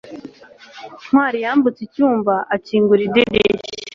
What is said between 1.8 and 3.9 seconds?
icyumba akingura idirishya